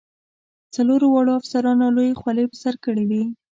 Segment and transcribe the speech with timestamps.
[0.75, 3.23] څلورو واړو افسرانو لویې خولۍ په سر کړې وې.